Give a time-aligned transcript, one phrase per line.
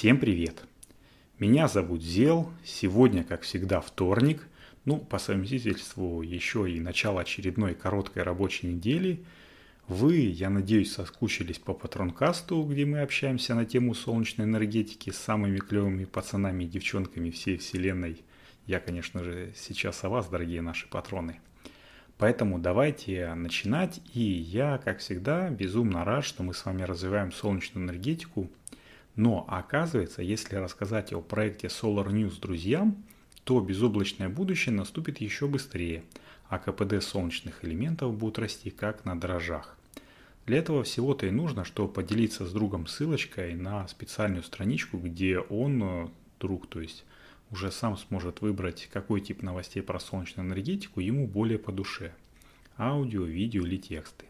[0.00, 0.62] Всем привет!
[1.38, 2.50] Меня зовут Зел.
[2.64, 4.48] Сегодня, как всегда, вторник.
[4.86, 9.22] Ну, по совместительству еще и начало очередной короткой рабочей недели.
[9.88, 15.58] Вы, я надеюсь, соскучились по Патронкасту, где мы общаемся на тему солнечной энергетики с самыми
[15.58, 18.22] клевыми пацанами и девчонками всей вселенной.
[18.64, 21.40] Я, конечно же, сейчас о вас, дорогие наши патроны.
[22.16, 24.00] Поэтому давайте начинать.
[24.14, 28.50] И я, как всегда, безумно рад, что мы с вами развиваем солнечную энергетику–
[29.20, 33.04] но оказывается, если рассказать о проекте Solar News друзьям,
[33.44, 36.04] то безоблачное будущее наступит еще быстрее,
[36.48, 39.76] а КПД солнечных элементов будет расти как на дрожжах.
[40.46, 45.82] Для этого всего-то и нужно, чтобы поделиться с другом ссылочкой на специальную страничку, где он,
[45.82, 46.08] э,
[46.40, 47.04] друг, то есть
[47.50, 52.14] уже сам сможет выбрать, какой тип новостей про солнечную энергетику ему более по душе.
[52.78, 54.29] Аудио, видео или тексты.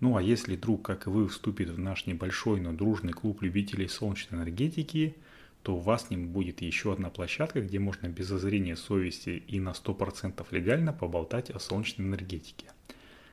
[0.00, 3.88] Ну а если друг, как и вы, вступит в наш небольшой, но дружный клуб любителей
[3.88, 5.16] солнечной энергетики,
[5.62, 9.58] то у вас с ним будет еще одна площадка, где можно без озрения совести и
[9.58, 12.66] на 100% легально поболтать о солнечной энергетике.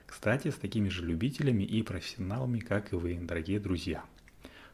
[0.06, 4.06] Кстати, с такими же любителями и профессионалами, как и вы, дорогие друзья.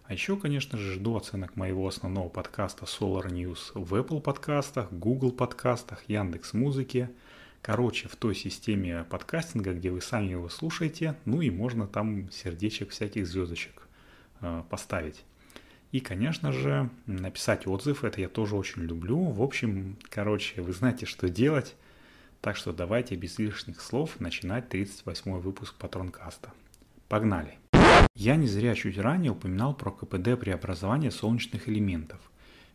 [0.03, 5.31] А еще, конечно же, жду оценок моего основного подкаста Solar News в Apple подкастах, Google
[5.31, 7.09] подкастах, Яндекс Музыке–
[7.61, 12.91] Короче, в той системе подкастинга, где вы сами его слушаете, ну и можно там сердечек
[12.91, 13.87] всяких звездочек
[14.41, 15.23] э, поставить.
[15.91, 19.17] И, конечно же, написать отзыв, это я тоже очень люблю.
[19.25, 21.75] В общем, короче, вы знаете, что делать.
[22.41, 26.53] Так что давайте без лишних слов начинать 38 выпуск Патронкаста.
[27.09, 27.57] Погнали!
[28.15, 32.19] Я не зря чуть ранее упоминал про КПД преобразования солнечных элементов.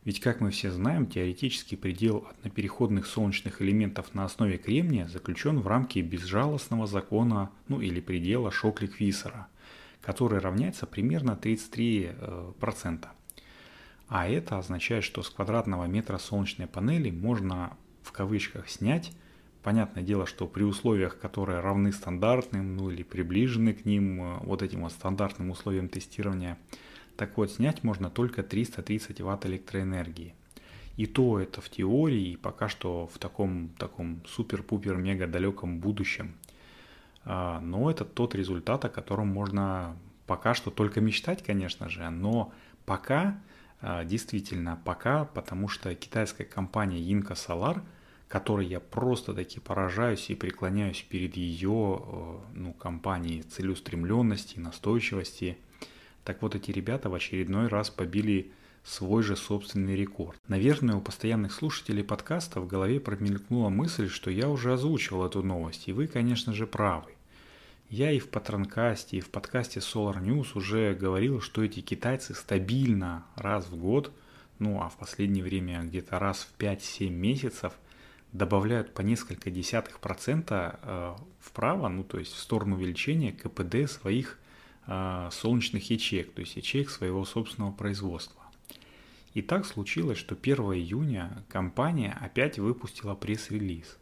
[0.04, 5.66] Ведь, как мы все знаем, теоретический предел однопереходных солнечных элементов на основе кремния заключен в
[5.66, 9.46] рамке безжалостного закона, ну или предела Шоклик-Виссера,
[10.02, 12.98] который равняется примерно 33%.
[13.02, 13.06] Э,
[14.08, 19.10] а это означает, что с квадратного метра солнечной панели можно в кавычках снять,
[19.62, 24.60] понятное дело, что при условиях, которые равны стандартным, ну или приближены к ним, э, вот
[24.60, 26.58] этим вот стандартным условиям тестирования–
[27.16, 30.34] так вот, снять можно только 330 Вт электроэнергии.
[30.96, 36.34] И то это в теории, и пока что в таком, таком супер-пупер-мега далеком будущем.
[37.24, 42.52] А, но это тот результат, о котором можно пока что только мечтать, конечно же, но
[42.86, 43.40] пока,
[43.80, 47.80] а, действительно пока, потому что китайская компания Inca Solar,
[48.28, 55.58] которой я просто таки поражаюсь и преклоняюсь перед ее э, ну, компанией целеустремленности, настойчивости–
[56.24, 58.50] так вот, эти ребята в очередной раз побили
[58.82, 60.36] свой же собственный рекорд.
[60.48, 65.88] Наверное, у постоянных слушателей подкаста в голове промелькнула мысль, что я уже озвучивал эту новость,
[65.88, 67.12] и вы, конечно же, правы.
[67.90, 73.24] Я и в Патронкасте, и в подкасте Solar News уже говорил, что эти китайцы стабильно
[73.36, 74.12] раз в год,
[74.58, 77.74] ну а в последнее время где-то раз в 5-7 месяцев
[78.32, 84.38] добавляют по несколько десятых процента э, вправо, ну то есть в сторону увеличения КПД своих
[84.86, 88.42] солнечных ячеек, то есть ячеек своего собственного производства.
[89.32, 93.98] И так случилось, что 1 июня компания опять выпустила пресс-релиз.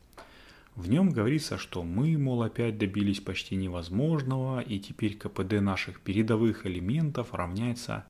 [0.74, 6.64] В нем говорится, что мы, мол, опять добились почти невозможного, и теперь КПД наших передовых
[6.66, 8.06] элементов равняется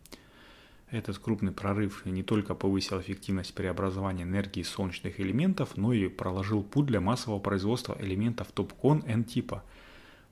[0.91, 6.87] Этот крупный прорыв не только повысил эффективность преобразования энергии солнечных элементов, но и проложил путь
[6.87, 9.63] для массового производства элементов TOPCon N-типа.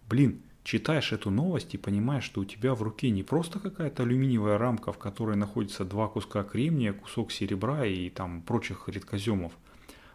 [0.09, 4.59] Блин, читаешь эту новость и понимаешь, что у тебя в руке не просто какая-то алюминиевая
[4.59, 9.53] рамка, в которой находится два куска кремния, кусок серебра и там прочих редкоземов,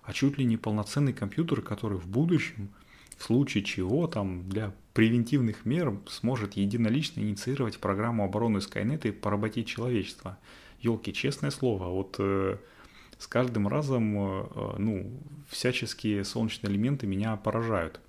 [0.03, 2.69] а чуть ли не полноценный компьютер, который в будущем–
[3.18, 9.68] в случае чего там для превентивных мер сможет единолично инициировать программу обороны Skynet и поработить
[9.68, 10.38] человечество.
[10.80, 12.57] Елки, честное слово, вот э,
[13.18, 15.19] с каждым разом, э, ну,
[15.50, 18.00] всяческие солнечные элементы меня поражают.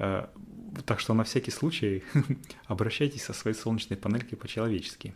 [0.00, 0.26] Э,
[0.84, 2.02] так что на всякий случай
[2.66, 5.14] обращайтесь со своей солнечной панелькой по-человечески.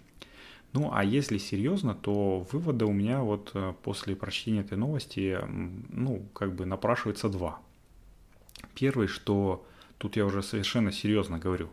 [0.73, 5.39] Ну, а если серьезно, то выводы у меня вот э, после прочтения этой новости,
[5.91, 7.59] ну, как бы напрашивается два–
[8.75, 9.67] Первый, что
[9.99, 11.71] тут я уже совершенно серьезно говорю,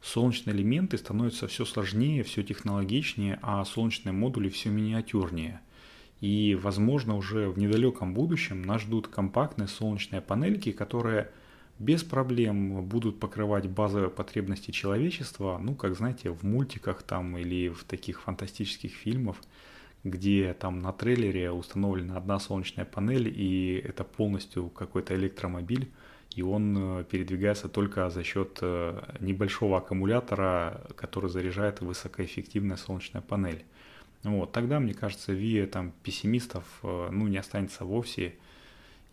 [0.00, 5.60] солнечные элементы становятся все сложнее, все технологичнее, а солнечные модули все миниатюрнее.
[6.20, 11.30] И, возможно, уже в недалеком будущем нас ждут компактные солнечные панельки, которые
[11.78, 17.84] без проблем будут покрывать базовые потребности человечества, ну, как знаете, в мультиках там или в
[17.84, 19.36] таких фантастических фильмах,
[20.04, 25.88] где там на трейлере установлена одна солнечная панель, и это полностью какой-то электромобиль,
[26.34, 33.64] и он э, передвигается только за счет э, небольшого аккумулятора, который заряжает высокоэффективная солнечная панель.
[34.24, 38.34] Вот, тогда, мне кажется, виа там пессимистов э, ну, не останется вовсе,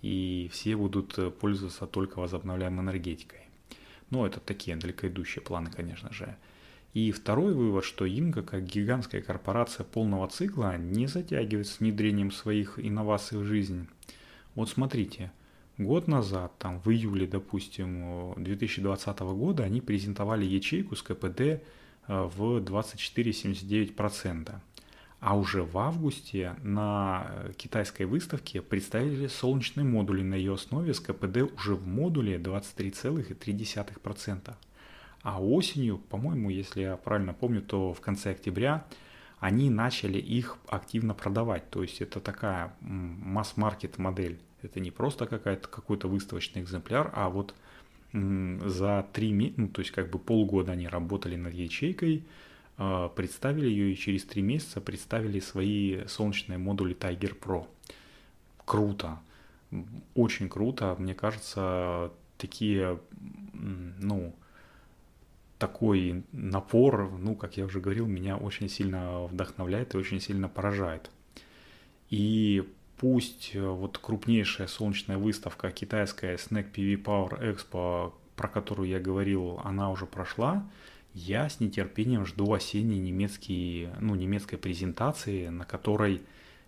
[0.06, 3.40] и все будут пользоваться только возобновляемой энергетикой.
[4.10, 6.36] Но это такие далеко идущие планы, конечно же.
[6.94, 12.80] И второй вывод, что Инга, как гигантская корпорация полного цикла, не затягивает с внедрением своих
[12.80, 13.88] инноваций в жизнь.
[14.54, 15.32] Вот смотрите–
[15.78, 21.60] Год назад, там в июле, допустим, 2020 года, они презентовали ячейку с КПД э,
[22.08, 24.56] в 24,79%.
[25.20, 31.00] А уже в августе на э, китайской выставке представили солнечные модули на ее основе с
[31.00, 34.54] КПД уже в модуле 23,3%.
[35.24, 38.86] А осенью, по-моему, если я правильно помню, то в конце октября
[39.40, 41.70] они начали их активно продавать.
[41.70, 44.40] То есть это такая масс-маркет модель.
[44.62, 47.56] Это не просто какая-то, какой-то выставочный экземпляр, а вот
[48.14, 52.24] за три ну, то есть как бы полгода они работали над ячейкой,
[52.78, 57.68] представили ее и через три месяца представили свои солнечные модули Tiger Pro.
[58.66, 59.20] Круто,
[60.14, 63.00] очень круто, мне кажется, такие,
[63.54, 64.34] ну,
[65.58, 71.10] такой напор, ну, как я уже говорил, меня очень сильно вдохновляет и очень сильно поражает.
[72.10, 72.68] И
[72.98, 79.60] пусть э, вот крупнейшая солнечная выставка китайская Snack PV Power Expo, про которую я говорил,
[79.64, 80.64] она уже прошла,
[81.16, 86.22] я с нетерпением жду осенней немецкие, ну, немецкой презентации, на которой,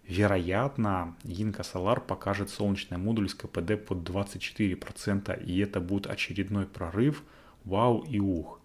[0.07, 7.23] вероятно, Inca Solar покажет солнечный модуль с КПД под 24%, и это будет очередной прорыв,
[7.65, 8.61] вау и ух.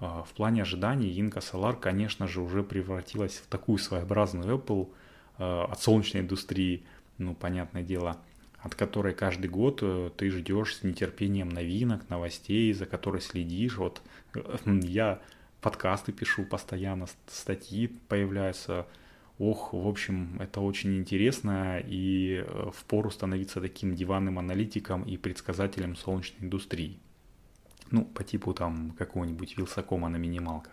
[0.00, 4.90] А, в плане ожиданий Inca Solar, конечно же, уже превратилась в такую своеобразную Apple
[5.38, 6.84] э, от солнечной индустрии–
[7.18, 8.16] ну, понятное дело,
[8.60, 13.76] от которой каждый год э, ты ждешь с нетерпением новинок, новостей, за которой следишь.
[13.76, 14.02] Вот
[14.34, 14.40] э,
[14.82, 15.20] я
[15.60, 18.86] подкасты пишу постоянно, статьи появляются.
[19.38, 25.94] Ох, в общем, это очень интересно и э, впору становиться таким диванным аналитиком и предсказателем
[25.94, 26.98] солнечной индустрии.
[27.92, 30.72] Ну, по типу там какого-нибудь Вилсакома на минималках.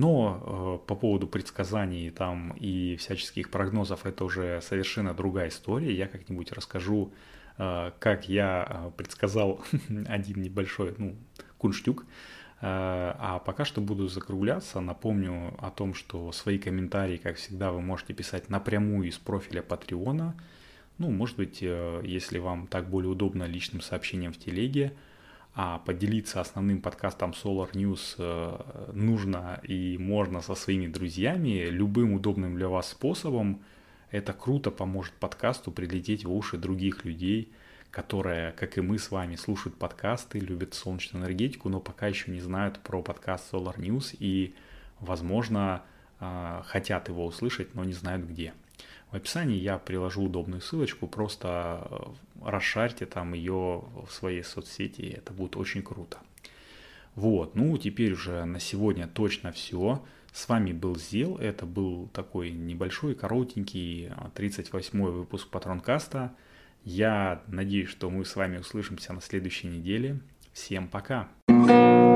[0.00, 5.94] Но э, по поводу предсказаний там и всяческих прогнозов это уже совершенно другая история.
[5.94, 7.12] Я как-нибудь расскажу,
[7.58, 9.62] э, как я э, предсказал
[10.06, 11.16] один небольшой ну,
[11.58, 12.06] кунштюк.
[12.62, 14.80] Э, а пока что буду закругляться.
[14.80, 20.34] Напомню о том, что свои комментарии, как всегда, вы можете писать напрямую из профиля Патреона.
[20.96, 24.94] Ну, может быть, э, если вам так более удобно личным сообщением в телеге–
[25.54, 32.54] а поделиться основным подкастом Solar News э, нужно и можно со своими друзьями любым удобным
[32.54, 33.60] для вас способом.
[34.10, 37.52] Это круто поможет подкасту прилететь в уши других людей,
[37.90, 42.40] которые, как и мы с вами, слушают подкасты, любят солнечную энергетику, но пока еще не
[42.40, 44.54] знают про подкаст Solar News и,
[45.00, 45.82] возможно,
[46.20, 48.52] э, хотят его услышать, но не знают где.
[49.10, 55.32] В описании я приложу удобную ссылочку, просто э, расшарьте там ее в своей соцсети, это
[55.32, 56.18] будет очень круто.
[57.16, 60.04] Вот, ну теперь уже на сегодня точно все.
[60.32, 66.32] С вами был Зел, это был такой небольшой, коротенький 38-й а, выпуск Патронкаста.
[66.84, 70.20] Я надеюсь, что мы с вами услышимся на следующей неделе.
[70.52, 71.28] Всем пока!
[71.48, 72.09] thank you